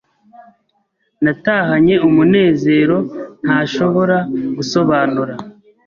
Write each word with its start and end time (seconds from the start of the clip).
natahanye 1.23 1.95
umunezero 2.07 2.97
ntashobora 3.43 4.17
gusobanura. 4.57 5.33